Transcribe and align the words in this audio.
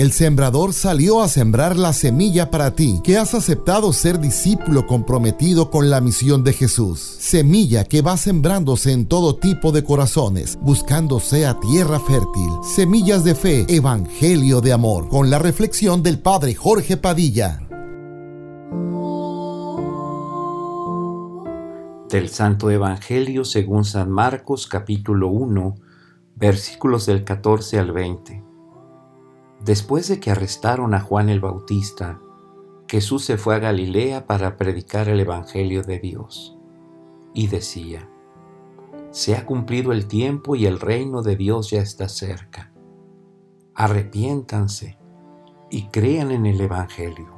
El 0.00 0.12
sembrador 0.12 0.72
salió 0.72 1.20
a 1.20 1.28
sembrar 1.28 1.76
la 1.76 1.92
semilla 1.92 2.50
para 2.50 2.74
ti, 2.74 3.02
que 3.04 3.18
has 3.18 3.34
aceptado 3.34 3.92
ser 3.92 4.18
discípulo 4.18 4.86
comprometido 4.86 5.70
con 5.70 5.90
la 5.90 6.00
misión 6.00 6.42
de 6.42 6.54
Jesús. 6.54 7.00
Semilla 7.00 7.84
que 7.84 8.00
va 8.00 8.16
sembrándose 8.16 8.92
en 8.92 9.04
todo 9.04 9.36
tipo 9.36 9.72
de 9.72 9.84
corazones, 9.84 10.58
buscando 10.62 11.20
sea 11.20 11.60
tierra 11.60 12.00
fértil. 12.00 12.50
Semillas 12.62 13.24
de 13.24 13.34
fe, 13.34 13.66
evangelio 13.68 14.62
de 14.62 14.72
amor, 14.72 15.06
con 15.10 15.28
la 15.28 15.38
reflexión 15.38 16.02
del 16.02 16.18
Padre 16.18 16.54
Jorge 16.54 16.96
Padilla. 16.96 17.60
Del 22.08 22.30
Santo 22.30 22.70
Evangelio 22.70 23.44
según 23.44 23.84
San 23.84 24.10
Marcos 24.10 24.66
capítulo 24.66 25.28
1 25.28 25.74
versículos 26.36 27.04
del 27.04 27.22
14 27.22 27.78
al 27.78 27.92
20. 27.92 28.49
Después 29.64 30.08
de 30.08 30.20
que 30.20 30.30
arrestaron 30.30 30.94
a 30.94 31.00
Juan 31.00 31.28
el 31.28 31.40
Bautista, 31.40 32.18
Jesús 32.88 33.24
se 33.24 33.36
fue 33.36 33.54
a 33.54 33.58
Galilea 33.58 34.26
para 34.26 34.56
predicar 34.56 35.08
el 35.08 35.20
Evangelio 35.20 35.82
de 35.82 35.98
Dios. 35.98 36.56
Y 37.34 37.46
decía, 37.46 38.08
Se 39.10 39.36
ha 39.36 39.46
cumplido 39.46 39.92
el 39.92 40.06
tiempo 40.06 40.56
y 40.56 40.66
el 40.66 40.80
reino 40.80 41.22
de 41.22 41.36
Dios 41.36 41.70
ya 41.70 41.80
está 41.80 42.08
cerca. 42.08 42.72
Arrepiéntanse 43.74 44.98
y 45.70 45.88
crean 45.88 46.30
en 46.30 46.46
el 46.46 46.60
Evangelio. 46.60 47.28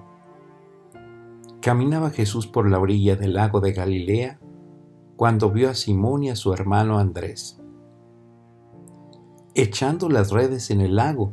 Caminaba 1.60 2.10
Jesús 2.10 2.46
por 2.46 2.68
la 2.68 2.78
orilla 2.78 3.16
del 3.16 3.34
lago 3.34 3.60
de 3.60 3.72
Galilea 3.72 4.40
cuando 5.16 5.50
vio 5.50 5.70
a 5.70 5.74
Simón 5.74 6.24
y 6.24 6.30
a 6.30 6.36
su 6.36 6.52
hermano 6.52 6.98
Andrés 6.98 7.62
echando 9.54 10.08
las 10.08 10.30
redes 10.30 10.70
en 10.70 10.80
el 10.80 10.96
lago, 10.96 11.32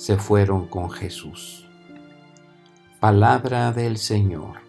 se 0.00 0.16
fueron 0.16 0.66
con 0.66 0.90
Jesús. 0.90 1.68
Palabra 3.00 3.70
del 3.70 3.98
Señor. 3.98 4.60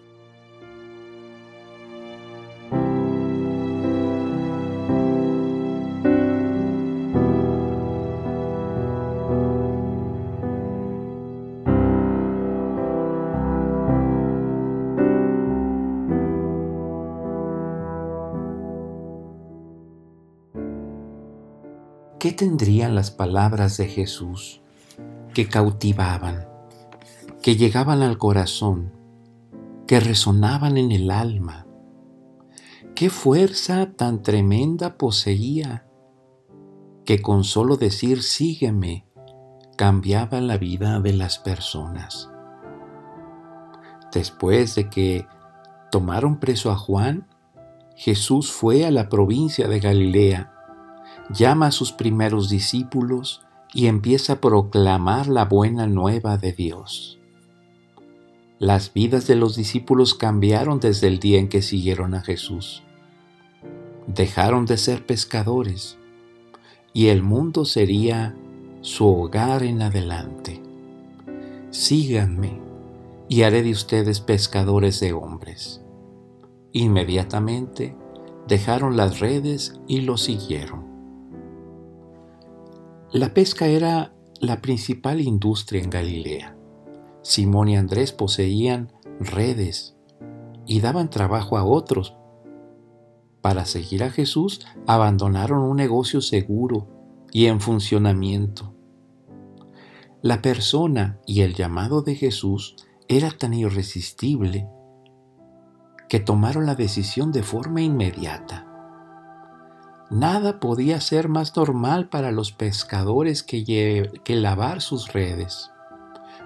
¿Qué 22.20 22.34
tendrían 22.34 22.96
las 22.96 23.12
palabras 23.12 23.78
de 23.78 23.88
Jesús 23.88 24.61
que 25.34 25.48
cautivaban, 25.48 26.48
que 27.42 27.56
llegaban 27.56 28.02
al 28.02 28.18
corazón, 28.18 28.92
que 29.88 30.00
resonaban 30.00 30.78
en 30.78 30.92
el 30.92 31.12
alma? 31.12 31.66
¿Qué 32.96 33.10
fuerza 33.10 33.94
tan 33.94 34.22
tremenda 34.22 34.98
poseía 34.98 35.88
que 37.06 37.22
con 37.22 37.44
solo 37.44 37.78
decir 37.78 38.22
sígueme 38.22 39.08
cambiaba 39.78 40.42
la 40.42 40.58
vida 40.58 41.00
de 41.00 41.14
las 41.14 41.40
personas? 41.40 42.30
Después 44.14 44.76
de 44.76 44.90
que 44.90 45.26
tomaron 45.90 46.40
preso 46.40 46.70
a 46.70 46.76
Juan, 46.76 47.28
Jesús 47.96 48.52
fue 48.52 48.86
a 48.86 48.92
la 48.92 49.10
provincia 49.10 49.68
de 49.68 49.80
Galilea 49.80 50.54
llama 51.30 51.68
a 51.68 51.72
sus 51.72 51.92
primeros 51.92 52.50
discípulos 52.50 53.46
y 53.74 53.88
empieza 53.88 54.34
a 54.34 54.42
proclamar 54.42 55.28
la 55.28 55.46
buena 55.46 55.88
nueva 55.88 56.38
de 56.38 56.52
Dios. 56.52 57.20
Las 58.60 58.94
vidas 58.94 59.26
de 59.28 59.36
los 59.36 59.56
discípulos 59.56 60.14
cambiaron 60.14 60.80
desde 60.80 61.08
el 61.08 61.20
día 61.20 61.40
en 61.40 61.50
que 61.50 61.62
siguieron 61.62 62.14
a 62.14 62.22
Jesús. 62.22 62.84
Dejaron 64.08 64.66
de 64.66 64.78
ser 64.78 65.06
pescadores 65.06 65.98
y 66.94 67.08
el 67.08 67.24
mundo 67.24 67.66
sería 67.66 68.36
su 68.82 69.08
hogar 69.08 69.64
en 69.64 69.82
adelante. 69.82 70.62
Síganme 71.72 72.60
y 73.30 73.44
haré 73.44 73.64
de 73.64 73.72
ustedes 73.72 74.20
pescadores 74.20 75.00
de 75.00 75.14
hombres. 75.14 75.82
Inmediatamente 76.74 77.96
dejaron 78.48 78.98
las 78.98 79.20
redes 79.20 79.80
y 79.88 80.02
lo 80.02 80.18
siguieron. 80.18 80.91
La 83.14 83.34
pesca 83.34 83.68
era 83.68 84.14
la 84.40 84.62
principal 84.62 85.20
industria 85.20 85.84
en 85.84 85.90
Galilea. 85.90 86.56
Simón 87.24 87.68
y 87.68 87.76
Andrés 87.76 88.14
poseían 88.14 88.94
redes 89.20 89.98
y 90.66 90.80
daban 90.80 91.10
trabajo 91.10 91.58
a 91.58 91.66
otros. 91.66 92.16
Para 93.42 93.66
seguir 93.66 94.06
a 94.06 94.12
Jesús 94.12 94.66
abandonaron 94.88 95.60
un 95.60 95.76
negocio 95.76 96.22
seguro 96.22 96.88
y 97.34 97.48
en 97.48 97.60
funcionamiento. 97.60 98.74
La 100.22 100.42
persona 100.42 101.20
y 101.26 101.42
el 101.42 101.54
llamado 101.54 102.04
de 102.04 102.16
Jesús 102.16 102.78
era 103.10 103.30
tan 103.32 103.54
irresistible 103.54 104.70
que 106.08 106.22
tomaron 106.22 106.66
la 106.66 106.76
decisión 106.76 107.34
de 107.34 107.44
forma 107.44 107.82
inmediata. 107.82 108.71
Nada 110.12 110.60
podía 110.60 111.00
ser 111.00 111.30
más 111.30 111.56
normal 111.56 112.10
para 112.10 112.34
los 112.34 112.52
pescadores 112.52 113.44
que, 113.44 114.12
lavar 114.28 114.82
sus 114.82 115.14
redes. 115.14 115.72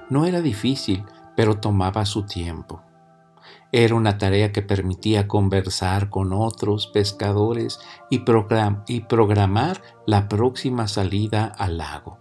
No 0.08 0.28
era 0.28 0.42
difícil, 0.42 1.04
pero 1.36 1.60
tomaba 1.60 2.06
su 2.06 2.28
tiempo. 2.28 2.84
Era 3.72 3.96
una 3.96 4.20
tarea 4.20 4.52
que 4.52 4.62
permitía 4.62 5.28
conversar 5.28 6.12
con 6.12 6.32
otros 6.32 6.86
pescadores 6.94 7.80
y, 8.12 8.24
y, 8.88 9.00
programar 9.02 9.82
la 10.06 10.28
próxima 10.28 10.88
salida 10.88 11.46
al 11.46 11.80
lago. 11.80 12.20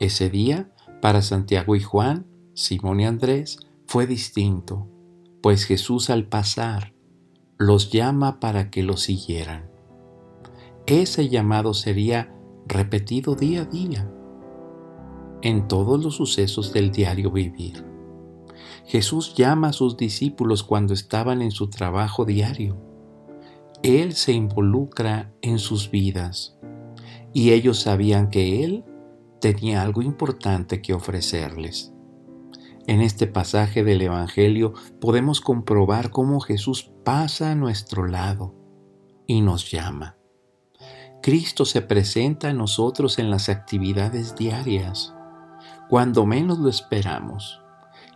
Ese 0.00 0.28
día, 0.28 0.70
para 1.00 1.22
Santiago 1.22 1.76
y 1.76 1.80
Juan, 1.80 2.26
Simón 2.52 3.00
y 3.00 3.06
Andrés, 3.06 3.58
fue 3.86 4.06
distinto, 4.06 4.86
pues 5.42 5.64
Jesús 5.64 6.10
al 6.10 6.26
pasar 6.26 6.92
los 7.56 7.90
llama 7.90 8.38
para 8.38 8.70
que 8.70 8.82
lo 8.82 8.98
siguieran 8.98 9.71
ese 11.00 11.28
llamado 11.28 11.74
sería 11.74 12.34
repetido 12.66 13.34
día 13.34 13.62
a 13.62 13.64
día 13.64 14.10
en 15.40 15.66
todos 15.66 16.02
los 16.04 16.16
sucesos 16.16 16.72
del 16.72 16.92
diario 16.92 17.30
vivir. 17.30 17.84
Jesús 18.84 19.34
llama 19.34 19.68
a 19.68 19.72
sus 19.72 19.96
discípulos 19.96 20.62
cuando 20.62 20.92
estaban 20.92 21.40
en 21.40 21.50
su 21.50 21.70
trabajo 21.70 22.24
diario. 22.24 22.76
Él 23.82 24.12
se 24.12 24.32
involucra 24.32 25.32
en 25.40 25.58
sus 25.58 25.90
vidas 25.90 26.58
y 27.32 27.52
ellos 27.52 27.80
sabían 27.80 28.28
que 28.28 28.64
Él 28.64 28.84
tenía 29.40 29.82
algo 29.82 30.02
importante 30.02 30.82
que 30.82 30.94
ofrecerles. 30.94 31.92
En 32.86 33.00
este 33.00 33.26
pasaje 33.26 33.82
del 33.82 34.02
Evangelio 34.02 34.74
podemos 35.00 35.40
comprobar 35.40 36.10
cómo 36.10 36.40
Jesús 36.40 36.92
pasa 37.04 37.52
a 37.52 37.54
nuestro 37.54 38.06
lado 38.06 38.54
y 39.26 39.40
nos 39.40 39.70
llama. 39.70 40.16
Cristo 41.22 41.64
se 41.64 41.82
presenta 41.82 42.48
a 42.48 42.52
nosotros 42.52 43.20
en 43.20 43.30
las 43.30 43.48
actividades 43.48 44.34
diarias, 44.34 45.14
cuando 45.88 46.26
menos 46.26 46.58
lo 46.58 46.68
esperamos, 46.68 47.60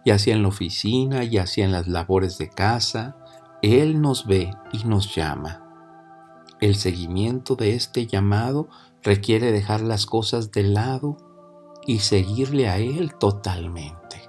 ya 0.04 0.18
sea 0.18 0.34
en 0.34 0.42
la 0.42 0.48
oficina, 0.48 1.22
ya 1.22 1.46
sea 1.46 1.66
en 1.66 1.70
las 1.70 1.86
labores 1.86 2.36
de 2.36 2.50
casa, 2.50 3.16
Él 3.62 4.00
nos 4.00 4.26
ve 4.26 4.52
y 4.72 4.82
nos 4.88 5.14
llama. 5.14 5.62
El 6.60 6.74
seguimiento 6.74 7.54
de 7.54 7.76
este 7.76 8.08
llamado 8.08 8.68
requiere 9.04 9.52
dejar 9.52 9.82
las 9.82 10.04
cosas 10.04 10.50
de 10.50 10.64
lado 10.64 11.16
y 11.86 12.00
seguirle 12.00 12.68
a 12.68 12.78
Él 12.78 13.14
totalmente. 13.14 14.28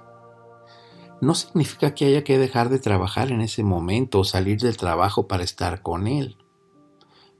No 1.20 1.34
significa 1.34 1.96
que 1.96 2.04
haya 2.04 2.22
que 2.22 2.38
dejar 2.38 2.68
de 2.68 2.78
trabajar 2.78 3.32
en 3.32 3.40
ese 3.40 3.64
momento 3.64 4.20
o 4.20 4.24
salir 4.24 4.60
del 4.60 4.76
trabajo 4.76 5.26
para 5.26 5.42
estar 5.42 5.82
con 5.82 6.06
Él 6.06 6.38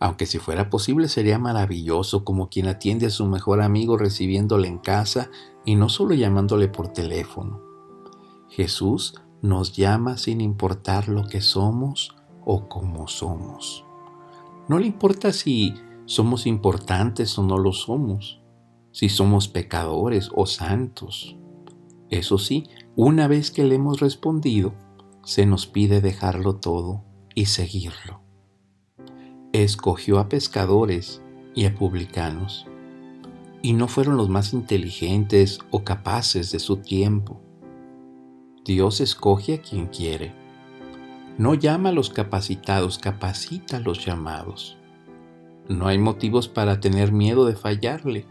Aunque 0.01 0.27
si 0.27 0.39
fuera 0.39 0.71
posible 0.71 1.09
sería 1.09 1.39
maravilloso 1.39 2.25
como 2.25 2.49
quien 2.49 2.69
atiende 2.69 3.07
a 3.07 3.11
su 3.11 3.27
mejor 3.27 3.61
amigo 3.61 3.97
recibiéndole 3.97 4.69
en 4.69 4.79
casa 4.79 5.31
y 5.65 5.75
no 5.75 5.89
solo 5.89 6.15
llamándole 6.15 6.69
por 6.69 6.89
teléfono. 6.89 7.61
Jesús 8.49 9.15
nos 9.43 9.73
llama 9.73 10.17
sin 10.17 10.41
importar 10.41 11.09
lo 11.09 11.27
que 11.27 11.41
somos 11.41 12.17
o 12.45 12.69
cómo 12.69 13.09
somos. 13.09 13.85
No 14.69 14.79
le 14.79 14.87
importa 14.87 15.33
si 15.33 15.75
somos 16.05 16.47
importantes 16.47 17.37
o 17.39 17.43
no 17.43 17.59
lo 17.59 17.73
somos, 17.73 18.41
si 18.93 19.09
somos 19.09 19.49
pecadores 19.49 20.31
o 20.35 20.47
santos. 20.47 21.37
Eso 22.09 22.39
sí, 22.39 22.69
una 22.97 23.27
vez 23.27 23.51
que 23.51 23.65
le 23.65 23.75
hemos 23.75 24.01
respondido, 24.01 24.75
se 25.25 25.45
nos 25.45 25.67
pide 25.67 26.01
dejarlo 26.01 26.57
todo 26.57 27.05
y 27.35 27.47
seguirlo 27.47 28.28
escogió 29.53 30.19
a 30.19 30.29
pescadores 30.29 31.23
y 31.55 31.65
a 31.65 31.75
publicanos, 31.75 32.67
y 33.63 33.73
no 33.73 33.89
fueron 33.89 34.17
los 34.17 34.29
más 34.29 34.53
inteligentes 34.53 35.59
o 35.71 35.85
capaces 35.85 36.53
de 36.53 36.59
su 36.59 36.77
tiempo. 36.77 37.41
Dios 38.65 39.01
escoge 39.01 39.55
a 39.55 39.63
quien 39.63 39.87
quiere. 39.87 40.33
No 41.39 41.55
llama 41.55 41.89
a 41.89 41.93
los 41.93 42.11
capacitados, 42.11 42.99
capacita 42.99 43.79
a 43.79 43.81
los 43.81 44.05
llamados. 44.05 44.77
No 45.69 45.89
hay 45.89 45.99
motivos 45.99 46.49
para 46.49 46.81
tener 46.81 47.13
miedo 47.13 47.47
de 47.47 47.57
fallarle, 47.57 48.27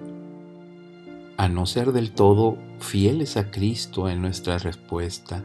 a 1.37 1.49
no 1.49 1.65
ser 1.65 1.91
del 1.91 2.11
todo 2.11 2.57
fieles 2.79 3.37
a 3.37 3.51
Cristo 3.51 4.09
en 4.09 4.21
nuestra 4.21 4.57
respuesta. 4.57 5.43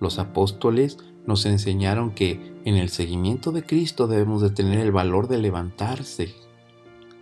Los 0.00 0.18
apóstoles 0.18 0.98
nos 1.26 1.46
enseñaron 1.46 2.10
que 2.10 2.54
en 2.64 2.76
el 2.76 2.88
seguimiento 2.90 3.52
de 3.52 3.64
Cristo 3.64 4.06
debemos 4.06 4.42
de 4.42 4.50
tener 4.50 4.80
el 4.80 4.92
valor 4.92 5.28
de 5.28 5.38
levantarse 5.38 6.34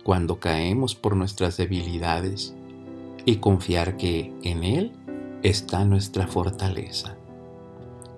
cuando 0.03 0.39
caemos 0.39 0.95
por 0.95 1.15
nuestras 1.15 1.57
debilidades 1.57 2.53
y 3.25 3.37
confiar 3.37 3.95
que 3.97 4.33
en 4.43 4.63
Él 4.63 4.91
está 5.43 5.85
nuestra 5.85 6.27
fortaleza. 6.27 7.17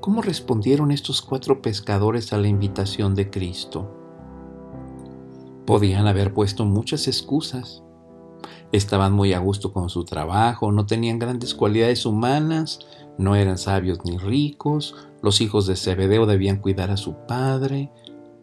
¿Cómo 0.01 0.21
respondieron 0.21 0.91
estos 0.91 1.21
cuatro 1.21 1.61
pescadores 1.61 2.33
a 2.33 2.37
la 2.37 2.47
invitación 2.47 3.15
de 3.15 3.29
Cristo? 3.29 3.91
Podían 5.65 6.05
haber 6.05 6.33
puesto 6.33 6.65
muchas 6.65 7.07
excusas. 7.07 7.83
Estaban 8.71 9.13
muy 9.13 9.33
a 9.33 9.39
gusto 9.39 9.73
con 9.73 9.89
su 9.89 10.05
trabajo, 10.05 10.71
no 10.71 10.85
tenían 10.85 11.17
grandes 11.17 11.55
cualidades 11.55 12.05
humanas, 12.05 12.79
no 13.17 13.35
eran 13.35 13.57
sabios 13.57 13.99
ni 14.03 14.17
ricos, 14.17 14.95
los 15.25 15.41
hijos 15.41 15.65
de 15.65 15.75
Zebedeo 15.75 16.27
debían 16.27 16.57
cuidar 16.57 16.91
a 16.91 16.97
su 16.97 17.15
padre. 17.25 17.91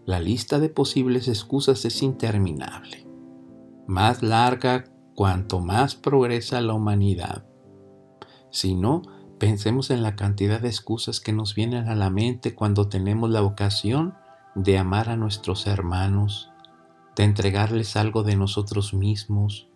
La 0.04 0.18
lista 0.18 0.58
de 0.58 0.68
posibles 0.68 1.28
excusas 1.28 1.84
es 1.84 2.02
interminable. 2.02 3.06
Más 3.86 4.24
larga 4.24 4.86
cuanto 5.14 5.60
más 5.60 5.94
progresa 5.94 6.60
la 6.60 6.74
humanidad. 6.74 7.46
Si 8.50 8.74
no, 8.74 9.02
pensemos 9.38 9.90
en 9.90 10.02
la 10.02 10.16
cantidad 10.16 10.60
de 10.60 10.66
excusas 10.66 11.20
que 11.20 11.32
nos 11.32 11.54
vienen 11.54 11.88
a 11.88 11.94
la 11.94 12.10
mente 12.10 12.56
cuando 12.56 12.88
tenemos 12.88 13.30
la 13.30 13.42
ocasión 13.42 14.14
de 14.56 14.76
amar 14.76 15.08
a 15.08 15.16
nuestros 15.16 15.68
hermanos, 15.68 16.50
de 17.14 17.22
entregarles 17.22 17.94
algo 17.94 18.24
de 18.24 18.34
nosotros 18.34 18.92
mismos, 18.92 19.68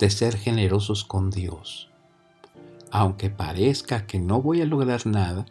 de 0.00 0.10
ser 0.10 0.36
generosos 0.36 1.04
con 1.04 1.30
Dios 1.30 1.88
aunque 2.90 3.30
parezca 3.30 4.06
que 4.06 4.18
no 4.18 4.40
voy 4.40 4.62
a 4.62 4.64
lograr 4.64 5.06
nada, 5.06 5.46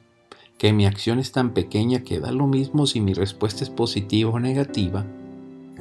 que 0.58 0.74
mi 0.74 0.86
acción 0.86 1.20
es 1.20 1.32
tan 1.32 1.54
pequeña 1.54 2.04
que 2.04 2.20
da 2.20 2.32
lo 2.32 2.48
mismo 2.48 2.88
si 2.88 3.02
mi 3.02 3.14
respuesta 3.14 3.64
es 3.64 3.70
positiva 3.70 4.32
o 4.32 4.40
negativa, 4.40 5.06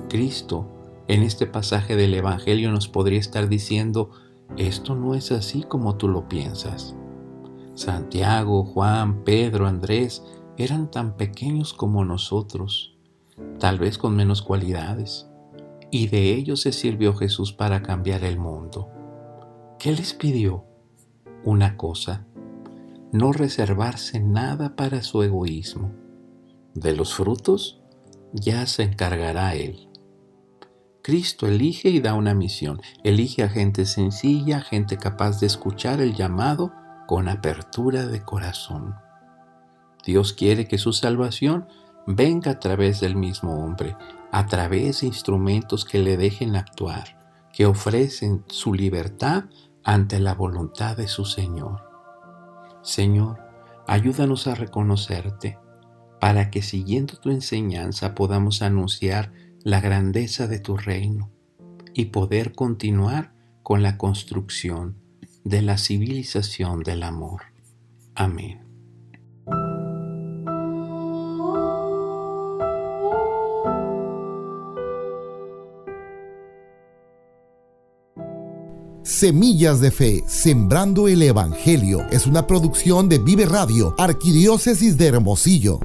Cristo 0.09 0.69
en 1.09 1.23
este 1.23 1.47
pasaje 1.47 1.97
del 1.97 2.15
Evangelio 2.15 2.71
nos 2.71 2.89
podría 2.89 3.21
estar 3.21 3.49
diciendo, 3.49 4.11
esto 4.57 4.95
no 4.95 5.15
es 5.15 5.33
así 5.33 5.63
como 5.63 5.97
tú 5.97 6.09
lo 6.09 6.29
piensas. 6.29 6.97
Santiago, 7.75 8.65
Juan, 8.65 9.23
Pedro, 9.25 9.67
Andrés 9.67 10.23
eran 10.57 10.91
tan 10.91 11.17
pequeños 11.17 11.75
como 11.75 12.05
nosotros, 12.05 12.97
tal 13.59 13.79
vez 13.79 13.99
con 13.99 14.17
menos 14.17 14.43
cualidades, 14.43 15.27
y 15.91 16.09
de 16.09 16.35
ellos 16.35 16.63
se 16.63 16.73
sirvió 16.73 17.15
Jesús 17.15 17.53
para 17.53 17.83
cambiar 17.83 18.25
el 18.25 18.39
mundo. 18.39 18.89
¿Qué 19.79 19.93
les 19.93 20.15
pidió? 20.15 20.65
una 21.47 21.77
cosa, 21.77 22.27
no 23.13 23.33
reservarse 23.33 24.21
nada 24.21 24.77
para 24.77 25.03
su 25.03 25.23
egoísmo. 25.23 25.93
De 26.75 26.95
los 26.95 27.15
frutos 27.15 27.81
ya 28.33 28.67
se 28.67 28.83
encargará 28.83 29.55
Él. 29.55 29.89
Cristo 31.03 31.47
elige 31.47 31.89
y 31.89 32.01
da 32.01 32.15
una 32.15 32.35
misión. 32.35 32.81
Elige 33.05 33.45
a 33.45 33.49
gente 33.49 33.87
sencilla, 33.87 34.61
gente 34.61 34.97
capaz 34.97 35.39
de 35.39 35.47
escuchar 35.47 36.01
el 36.01 36.15
llamado 36.15 36.73
con 37.07 37.29
apertura 37.29 38.07
de 38.07 38.23
corazón. 38.23 38.97
Dios 40.05 40.33
quiere 40.33 40.67
que 40.67 40.79
su 40.79 40.93
salvación 40.93 41.69
venga 42.07 42.53
a 42.53 42.59
través 42.59 43.01
del 43.01 43.15
mismo 43.15 43.65
hombre, 43.65 43.97
a 44.33 44.47
través 44.47 45.01
de 45.01 45.07
instrumentos 45.07 45.85
que 45.85 46.01
le 46.01 46.17
dejen 46.17 46.57
actuar, 46.57 47.17
que 47.53 47.67
ofrecen 47.67 48.45
su 48.49 48.75
libertad 48.75 49.45
ante 49.85 50.19
la 50.19 50.35
voluntad 50.35 50.97
de 50.97 51.07
su 51.07 51.25
Señor. 51.25 51.86
Señor, 52.87 53.41
ayúdanos 53.89 54.47
a 54.47 54.55
reconocerte 54.55 55.59
para 56.21 56.53
que 56.53 56.63
siguiendo 56.63 57.17
tu 57.17 57.31
enseñanza 57.31 58.15
podamos 58.15 58.63
anunciar 58.63 59.33
la 59.65 59.81
grandeza 59.81 60.47
de 60.47 60.61
tu 60.61 60.77
reino 60.77 61.33
y 61.95 62.07
poder 62.07 62.53
continuar 62.53 63.33
con 63.65 63.83
la 63.83 63.99
construcción 63.99 64.97
de 65.43 65.63
la 65.63 65.79
civilización 65.79 66.85
del 66.85 67.03
amor. 67.03 67.43
Amén. 68.15 68.66
Semillas 79.07 79.81
de 79.81 79.93
Fe, 79.93 80.25
Sembrando 80.27 81.07
el 81.07 81.23
Evangelio, 81.23 82.05
es 82.11 82.27
una 82.27 82.49
producción 82.49 83.09
de 83.09 83.19
Vive 83.19 83.47
Radio, 83.47 83.95
Arquidiócesis 83.99 84.99
de 84.99 85.07
Hermosillo. 85.07 85.79